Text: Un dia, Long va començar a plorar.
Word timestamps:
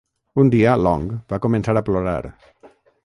Un 0.43 0.47
dia, 0.53 0.71
Long 0.87 1.05
va 1.33 1.39
començar 1.45 1.77
a 1.77 1.85
plorar. 1.91 2.19